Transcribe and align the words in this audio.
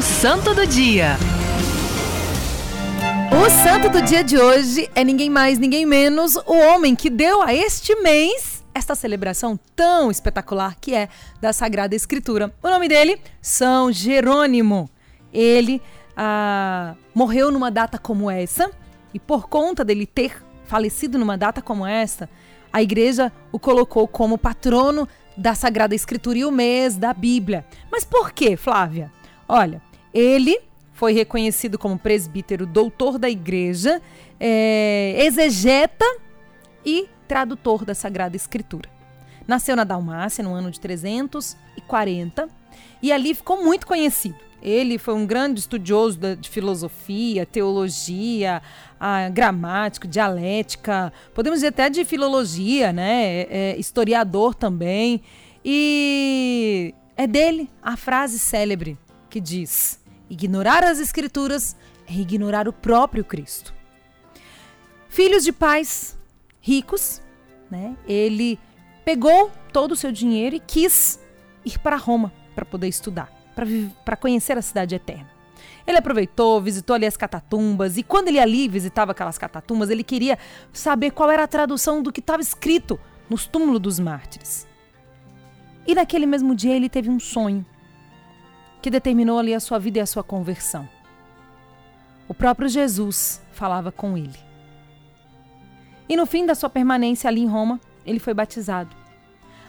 O 0.00 0.02
Santo 0.02 0.54
do 0.54 0.66
Dia. 0.66 1.18
O 3.36 3.50
santo 3.50 3.90
do 3.90 4.00
dia 4.00 4.24
de 4.24 4.38
hoje 4.38 4.88
é 4.94 5.04
ninguém 5.04 5.28
mais, 5.28 5.58
ninguém 5.58 5.84
menos 5.84 6.36
o 6.36 6.54
homem 6.54 6.96
que 6.96 7.10
deu 7.10 7.42
a 7.42 7.52
este 7.52 7.94
mês 7.96 8.64
esta 8.74 8.94
celebração 8.94 9.60
tão 9.76 10.10
espetacular 10.10 10.74
que 10.80 10.94
é 10.94 11.10
da 11.38 11.52
Sagrada 11.52 11.94
Escritura. 11.94 12.50
O 12.62 12.70
nome 12.70 12.88
dele, 12.88 13.20
São 13.42 13.92
Jerônimo. 13.92 14.88
Ele 15.30 15.82
ah, 16.16 16.94
morreu 17.14 17.52
numa 17.52 17.70
data 17.70 17.98
como 17.98 18.30
essa 18.30 18.70
e 19.12 19.20
por 19.20 19.50
conta 19.50 19.84
dele 19.84 20.06
ter 20.06 20.42
falecido 20.64 21.18
numa 21.18 21.36
data 21.36 21.60
como 21.60 21.86
essa, 21.86 22.26
a 22.72 22.80
igreja 22.80 23.30
o 23.52 23.58
colocou 23.58 24.08
como 24.08 24.38
patrono 24.38 25.06
da 25.36 25.54
Sagrada 25.54 25.94
Escritura 25.94 26.38
e 26.38 26.44
o 26.46 26.50
mês 26.50 26.96
da 26.96 27.12
Bíblia. 27.12 27.66
Mas 27.92 28.02
por 28.02 28.32
quê, 28.32 28.56
Flávia? 28.56 29.12
Olha, 29.46 29.89
ele 30.12 30.60
foi 30.92 31.12
reconhecido 31.12 31.78
como 31.78 31.98
presbítero, 31.98 32.66
doutor 32.66 33.18
da 33.18 33.30
igreja, 33.30 34.02
é, 34.38 35.16
exegeta 35.24 36.04
e 36.84 37.08
tradutor 37.26 37.84
da 37.84 37.94
Sagrada 37.94 38.36
Escritura. 38.36 38.88
Nasceu 39.46 39.74
na 39.74 39.84
Dalmácia 39.84 40.44
no 40.44 40.52
ano 40.52 40.70
de 40.70 40.78
340 40.78 42.48
e 43.02 43.10
ali 43.12 43.34
ficou 43.34 43.64
muito 43.64 43.86
conhecido. 43.86 44.36
Ele 44.62 44.98
foi 44.98 45.14
um 45.14 45.24
grande 45.24 45.60
estudioso 45.60 46.18
de 46.36 46.50
filosofia, 46.50 47.46
teologia, 47.46 48.60
gramático, 49.32 50.06
dialética, 50.06 51.12
podemos 51.34 51.58
dizer 51.60 51.68
até 51.68 51.88
de 51.88 52.04
filologia, 52.04 52.92
né? 52.92 53.24
É, 53.24 53.48
é, 53.50 53.76
historiador 53.78 54.54
também. 54.54 55.22
E 55.64 56.94
é 57.16 57.26
dele 57.26 57.70
a 57.82 57.96
frase 57.96 58.38
célebre 58.38 58.98
que 59.30 59.40
diz: 59.40 59.98
ignorar 60.30 60.84
as 60.84 61.00
escrituras 61.00 61.76
é 62.06 62.14
ignorar 62.14 62.68
o 62.68 62.72
próprio 62.72 63.24
Cristo. 63.24 63.74
Filhos 65.08 65.42
de 65.42 65.52
pais 65.52 66.16
ricos, 66.60 67.20
né? 67.68 67.96
Ele 68.06 68.58
pegou 69.04 69.50
todo 69.72 69.92
o 69.92 69.96
seu 69.96 70.12
dinheiro 70.12 70.54
e 70.54 70.60
quis 70.60 71.18
ir 71.64 71.78
para 71.80 71.96
Roma 71.96 72.32
para 72.54 72.64
poder 72.64 72.86
estudar, 72.86 73.30
para 74.04 74.16
conhecer 74.16 74.56
a 74.56 74.62
cidade 74.62 74.94
eterna. 74.94 75.28
Ele 75.86 75.98
aproveitou, 75.98 76.60
visitou 76.60 76.94
ali 76.94 77.06
as 77.06 77.16
catatumbas 77.16 77.96
e 77.96 78.02
quando 78.02 78.28
ele 78.28 78.38
ali 78.38 78.68
visitava 78.68 79.12
aquelas 79.12 79.36
catatumbas, 79.36 79.90
ele 79.90 80.04
queria 80.04 80.38
saber 80.72 81.10
qual 81.10 81.30
era 81.30 81.42
a 81.42 81.48
tradução 81.48 82.02
do 82.02 82.12
que 82.12 82.20
estava 82.20 82.40
escrito 82.40 83.00
nos 83.28 83.46
túmulos 83.46 83.80
dos 83.80 83.98
mártires. 83.98 84.68
E 85.86 85.94
naquele 85.94 86.26
mesmo 86.26 86.54
dia 86.54 86.76
ele 86.76 86.88
teve 86.88 87.10
um 87.10 87.18
sonho 87.18 87.66
que 88.80 88.90
determinou 88.90 89.38
ali 89.38 89.54
a 89.54 89.60
sua 89.60 89.78
vida 89.78 89.98
e 89.98 90.00
a 90.00 90.06
sua 90.06 90.22
conversão. 90.22 90.88
O 92.28 92.34
próprio 92.34 92.68
Jesus 92.68 93.42
falava 93.52 93.90
com 93.90 94.16
ele. 94.16 94.38
E 96.08 96.16
no 96.16 96.26
fim 96.26 96.46
da 96.46 96.54
sua 96.54 96.70
permanência 96.70 97.28
ali 97.28 97.40
em 97.40 97.46
Roma, 97.46 97.80
ele 98.04 98.18
foi 98.18 98.34
batizado. 98.34 98.94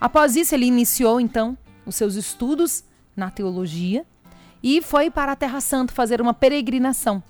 Após 0.00 0.36
isso, 0.36 0.54
ele 0.54 0.66
iniciou 0.66 1.20
então 1.20 1.56
os 1.84 1.96
seus 1.96 2.14
estudos 2.14 2.84
na 3.16 3.30
teologia 3.30 4.04
e 4.62 4.82
foi 4.82 5.10
para 5.10 5.32
a 5.32 5.36
Terra 5.36 5.60
Santa 5.60 5.92
fazer 5.92 6.20
uma 6.20 6.34
peregrinação. 6.34 7.22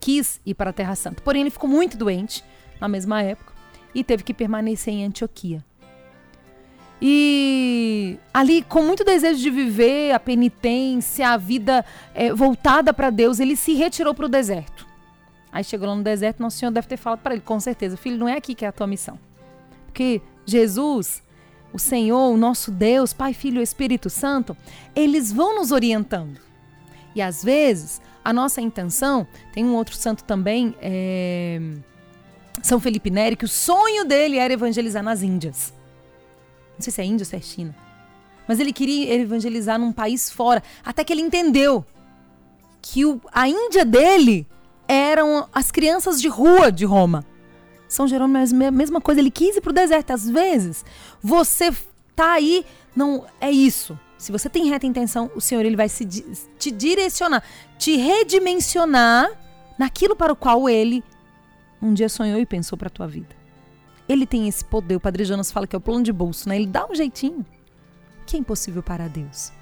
Quis 0.00 0.40
ir 0.44 0.54
para 0.54 0.70
a 0.70 0.72
Terra 0.72 0.94
Santa, 0.94 1.22
porém 1.22 1.42
ele 1.42 1.50
ficou 1.50 1.68
muito 1.68 1.96
doente 1.96 2.44
na 2.80 2.88
mesma 2.88 3.22
época 3.22 3.52
e 3.94 4.02
teve 4.02 4.22
que 4.22 4.34
permanecer 4.34 4.92
em 4.92 5.04
Antioquia. 5.04 5.64
E 7.04 8.16
ali, 8.32 8.62
com 8.62 8.80
muito 8.84 9.02
desejo 9.02 9.40
de 9.40 9.50
viver 9.50 10.12
a 10.12 10.20
penitência, 10.20 11.30
a 11.30 11.36
vida 11.36 11.84
é, 12.14 12.32
voltada 12.32 12.94
para 12.94 13.10
Deus, 13.10 13.40
ele 13.40 13.56
se 13.56 13.74
retirou 13.74 14.14
para 14.14 14.26
o 14.26 14.28
deserto. 14.28 14.86
Aí 15.50 15.64
chegou 15.64 15.88
lá 15.88 15.96
no 15.96 16.04
deserto, 16.04 16.40
Nosso 16.40 16.58
Senhor 16.58 16.70
deve 16.70 16.86
ter 16.86 16.96
falado 16.96 17.18
para 17.18 17.34
ele, 17.34 17.42
com 17.42 17.58
certeza, 17.58 17.96
filho, 17.96 18.16
não 18.16 18.28
é 18.28 18.36
aqui 18.36 18.54
que 18.54 18.64
é 18.64 18.68
a 18.68 18.72
tua 18.72 18.86
missão. 18.86 19.18
Porque 19.86 20.22
Jesus, 20.46 21.24
o 21.72 21.78
Senhor, 21.78 22.30
o 22.30 22.36
nosso 22.36 22.70
Deus, 22.70 23.12
Pai, 23.12 23.34
Filho 23.34 23.58
e 23.58 23.64
Espírito 23.64 24.08
Santo, 24.08 24.56
eles 24.94 25.32
vão 25.32 25.56
nos 25.56 25.72
orientando. 25.72 26.38
E 27.16 27.20
às 27.20 27.42
vezes, 27.42 28.00
a 28.24 28.32
nossa 28.32 28.60
intenção, 28.60 29.26
tem 29.52 29.64
um 29.64 29.74
outro 29.74 29.96
santo 29.96 30.22
também, 30.22 30.72
é, 30.80 31.60
São 32.62 32.78
Felipe 32.78 33.10
Neri, 33.10 33.34
que 33.34 33.44
o 33.44 33.48
sonho 33.48 34.04
dele 34.04 34.38
era 34.38 34.52
evangelizar 34.52 35.02
nas 35.02 35.20
Índias. 35.20 35.81
Não 36.74 36.80
sei 36.80 36.92
se 36.92 37.00
é 37.00 37.04
Índia 37.04 37.22
ou 37.22 37.28
se 37.28 37.36
é 37.36 37.40
China. 37.40 37.74
Mas 38.46 38.58
ele 38.58 38.72
queria 38.72 39.14
evangelizar 39.14 39.78
num 39.78 39.92
país 39.92 40.30
fora. 40.30 40.62
Até 40.84 41.04
que 41.04 41.12
ele 41.12 41.22
entendeu 41.22 41.84
que 42.80 43.04
o, 43.04 43.20
a 43.32 43.48
Índia 43.48 43.84
dele 43.84 44.46
eram 44.88 45.48
as 45.52 45.70
crianças 45.70 46.20
de 46.20 46.28
rua 46.28 46.70
de 46.70 46.84
Roma. 46.84 47.24
São 47.88 48.08
Jerônimo 48.08 48.38
é 48.38 48.66
a 48.66 48.70
mesma 48.70 49.00
coisa, 49.00 49.20
ele 49.20 49.30
quis 49.30 49.56
ir 49.56 49.60
para 49.60 49.70
o 49.70 49.74
deserto. 49.74 50.12
Às 50.12 50.28
vezes, 50.28 50.84
você 51.22 51.72
tá 52.16 52.32
aí, 52.32 52.64
não 52.96 53.24
é 53.40 53.50
isso. 53.50 53.98
Se 54.16 54.32
você 54.32 54.48
tem 54.48 54.68
reta 54.68 54.86
intenção, 54.86 55.30
o 55.34 55.40
Senhor 55.40 55.64
ele 55.64 55.76
vai 55.76 55.88
se, 55.88 56.06
te 56.06 56.70
direcionar, 56.70 57.42
te 57.78 57.96
redimensionar 57.96 59.30
naquilo 59.78 60.16
para 60.16 60.32
o 60.32 60.36
qual 60.36 60.68
ele 60.68 61.02
um 61.82 61.92
dia 61.92 62.08
sonhou 62.08 62.38
e 62.38 62.46
pensou 62.46 62.78
para 62.78 62.86
a 62.86 62.90
tua 62.90 63.08
vida. 63.08 63.41
Ele 64.08 64.26
tem 64.26 64.48
esse 64.48 64.64
poder. 64.64 64.96
O 64.96 65.00
Padre 65.00 65.24
Jonas 65.24 65.50
fala 65.50 65.66
que 65.66 65.76
é 65.76 65.78
o 65.78 65.80
plano 65.80 66.02
de 66.02 66.12
bolso, 66.12 66.48
né? 66.48 66.56
Ele 66.56 66.66
dá 66.66 66.86
um 66.86 66.94
jeitinho. 66.94 67.44
Que 68.26 68.36
é 68.36 68.40
impossível 68.40 68.82
para 68.82 69.08
Deus. 69.08 69.52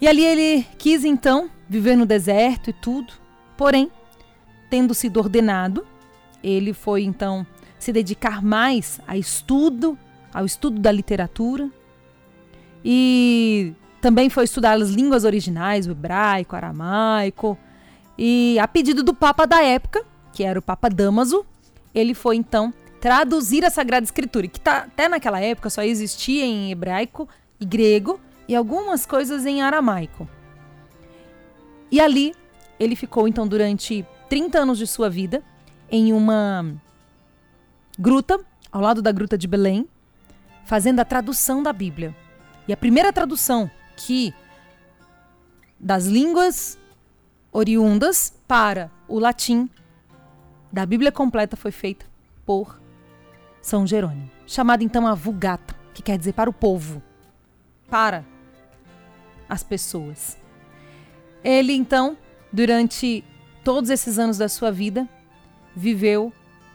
E 0.00 0.06
ali 0.06 0.24
ele 0.24 0.64
quis 0.78 1.04
então 1.04 1.50
viver 1.68 1.96
no 1.96 2.06
deserto 2.06 2.70
e 2.70 2.72
tudo. 2.72 3.12
Porém, 3.56 3.90
tendo 4.70 4.94
sido 4.94 5.18
ordenado, 5.18 5.86
ele 6.42 6.72
foi 6.72 7.02
então 7.02 7.46
se 7.78 7.92
dedicar 7.92 8.42
mais 8.42 9.00
a 9.06 9.16
estudo, 9.16 9.98
ao 10.32 10.44
estudo 10.44 10.80
da 10.80 10.92
literatura. 10.92 11.68
E 12.84 13.74
também 14.00 14.30
foi 14.30 14.44
estudar 14.44 14.80
as 14.80 14.90
línguas 14.90 15.24
originais, 15.24 15.86
o 15.86 15.90
hebraico, 15.90 16.54
o 16.54 16.56
aramaico. 16.56 17.58
E 18.16 18.58
a 18.60 18.68
pedido 18.68 19.02
do 19.02 19.14
Papa 19.14 19.46
da 19.46 19.62
época, 19.62 20.04
que 20.32 20.44
era 20.44 20.58
o 20.58 20.62
Papa 20.62 20.88
Damaso, 20.88 21.44
ele 21.94 22.14
foi 22.14 22.36
então 22.36 22.72
traduzir 23.00 23.64
a 23.64 23.70
Sagrada 23.70 24.04
Escritura, 24.04 24.48
que 24.48 24.60
tá, 24.60 24.78
até 24.78 25.08
naquela 25.08 25.40
época 25.40 25.70
só 25.70 25.82
existia 25.82 26.44
em 26.44 26.70
hebraico 26.70 27.28
e 27.60 27.64
grego 27.64 28.20
e 28.46 28.54
algumas 28.54 29.06
coisas 29.06 29.46
em 29.46 29.62
aramaico. 29.62 30.28
E 31.90 32.00
ali 32.00 32.34
ele 32.78 32.96
ficou 32.96 33.26
então 33.26 33.46
durante 33.46 34.06
30 34.28 34.58
anos 34.58 34.78
de 34.78 34.86
sua 34.86 35.08
vida 35.08 35.42
em 35.90 36.12
uma 36.12 36.74
gruta, 37.98 38.38
ao 38.70 38.80
lado 38.80 39.00
da 39.00 39.10
gruta 39.10 39.38
de 39.38 39.48
Belém, 39.48 39.88
fazendo 40.64 41.00
a 41.00 41.04
tradução 41.04 41.62
da 41.62 41.72
Bíblia. 41.72 42.14
E 42.66 42.72
a 42.72 42.76
primeira 42.76 43.12
tradução 43.12 43.70
que 43.96 44.34
das 45.80 46.06
línguas 46.06 46.78
oriundas 47.50 48.34
para 48.46 48.90
o 49.06 49.18
latim 49.18 49.70
da 50.70 50.84
Bíblia 50.84 51.10
completa 51.10 51.56
foi 51.56 51.70
feita 51.70 52.04
por 52.44 52.80
são 53.68 53.86
Jerônimo, 53.86 54.30
chamado 54.46 54.82
então 54.82 55.06
a 55.06 55.14
Vulgata, 55.14 55.74
que 55.92 56.02
quer 56.02 56.16
dizer 56.16 56.32
para 56.32 56.48
o 56.48 56.54
povo, 56.54 57.02
para 57.86 58.24
as 59.46 59.62
pessoas. 59.62 60.38
Ele 61.44 61.74
então, 61.74 62.16
durante 62.50 63.22
todos 63.62 63.90
esses 63.90 64.18
anos 64.18 64.38
da 64.38 64.48
sua 64.48 64.72
vida, 64.72 65.06
viveu 65.76 66.32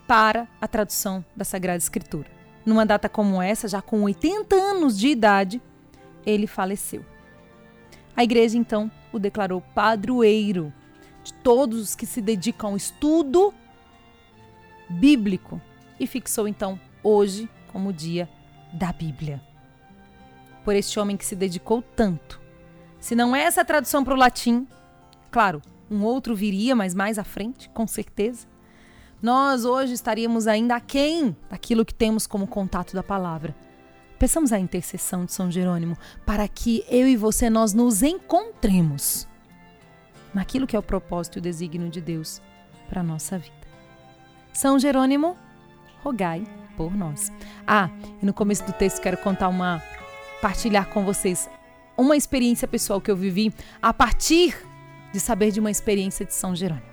para 0.08 0.48
a 0.62 0.68
tradução 0.68 1.26
da 1.36 1.44
Sagrada 1.44 1.80
Escritura. 1.80 2.30
Numa 2.64 2.86
data 2.86 3.10
como 3.10 3.42
essa, 3.42 3.68
já 3.68 3.82
com 3.82 4.04
80 4.04 4.56
anos 4.56 4.98
de 4.98 5.08
idade, 5.08 5.60
ele 6.24 6.46
faleceu. 6.46 7.04
A 8.16 8.24
igreja 8.24 8.56
então 8.56 8.92
o 9.12 9.18
declarou 9.18 9.62
padroeiro 9.74 10.72
de 11.24 11.34
todos 11.34 11.82
os 11.82 11.96
que 11.96 12.06
se 12.06 12.22
dedicam 12.22 12.70
ao 12.70 12.78
estudo 12.78 13.52
bíblico 14.88 15.60
e 16.00 16.08
fixou 16.08 16.48
então 16.48 16.80
hoje 17.04 17.50
como 17.72 17.90
o 17.90 17.94
dia 17.94 18.30
da 18.72 18.92
Bíblia. 18.92 19.42
Por 20.64 20.76
este 20.76 21.00
homem 21.00 21.18
que 21.18 21.26
se 21.26 21.36
dedicou 21.36 21.82
tanto. 21.82 22.40
Se 23.00 23.16
não 23.16 23.36
é 23.36 23.42
essa 23.44 23.66
tradução 23.66 24.04
para 24.04 24.14
o 24.14 24.18
latim, 24.18 24.66
claro, 25.30 25.62
um 25.92 26.04
outro 26.04 26.36
viria, 26.36 26.76
mas 26.76 26.96
mais 26.96 27.20
à 27.20 27.24
frente, 27.24 27.70
com 27.70 27.86
certeza. 27.86 28.48
Nós 29.22 29.66
hoje 29.66 29.94
estaríamos 29.94 30.48
ainda 30.48 30.76
aquém 30.76 31.36
daquilo 31.50 31.86
que 31.86 31.94
temos 31.94 32.26
como 32.26 32.48
contato 32.48 32.94
da 32.94 33.04
palavra. 33.04 33.56
Peçamos 34.18 34.54
a 34.54 34.60
intercessão 34.60 35.26
de 35.26 35.34
São 35.34 35.52
Jerônimo 35.52 35.98
para 36.26 36.48
que 36.48 36.86
eu 36.90 37.08
e 37.08 37.18
você 37.18 37.50
nós 37.50 37.74
nos 37.74 38.02
encontremos 38.02 39.28
naquilo 40.34 40.66
que 40.66 40.76
é 40.76 40.80
o 40.80 40.84
propósito 40.84 41.38
e 41.38 41.40
o 41.40 41.42
desígnio 41.42 41.90
de 41.90 42.02
Deus 42.02 42.42
para 42.90 43.02
a 43.02 43.04
nossa 43.04 43.38
vida. 43.38 43.54
São 44.54 44.80
Jerônimo, 44.80 45.38
rogai 46.04 46.44
por 46.76 46.96
nós. 46.96 47.32
Ah, 47.66 47.90
e 48.22 48.26
no 48.26 48.34
começo 48.34 48.66
do 48.66 48.74
texto 48.74 49.02
quero 49.02 49.18
contar 49.18 49.50
uma 49.50 49.82
partilhar 50.42 50.90
com 50.90 51.06
vocês 51.06 51.50
uma 51.98 52.18
experiência 52.18 52.68
pessoal 52.68 53.00
que 53.00 53.10
eu 53.10 53.16
vivi 53.16 53.54
a 53.82 53.94
partir 53.94 54.56
de 55.14 55.20
saber 55.20 55.52
de 55.52 55.60
uma 55.60 55.72
experiência 55.72 56.26
de 56.26 56.34
São 56.34 56.56
Jerônimo. 56.56 56.93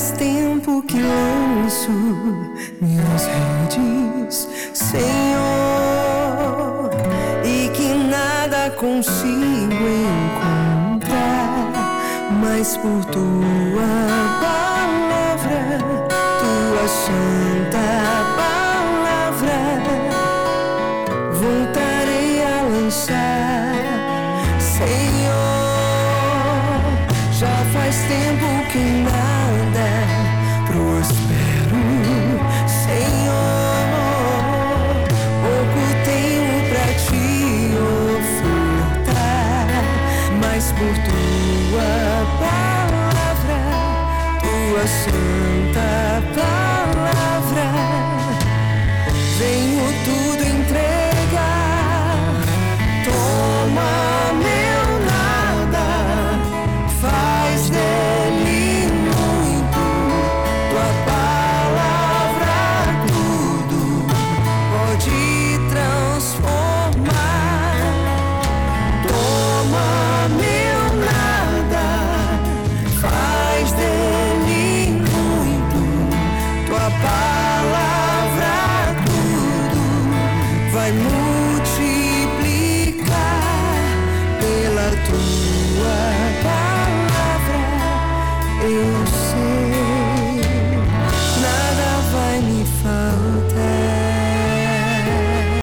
faz 0.00 0.12
tempo 0.12 0.82
que 0.82 0.96
lanço 0.98 1.90
minhas 2.80 3.26
redes, 3.26 4.48
Senhor, 4.72 5.10
e 7.44 7.68
que 7.68 7.92
nada 8.08 8.70
consigo 8.70 9.74
encontrar, 10.32 11.20
mas 12.40 12.78
por 12.78 13.04
tua 13.06 14.40
palavra, 14.40 15.78
tua 16.40 16.88
santa 16.88 18.29
assim. 44.82 45.59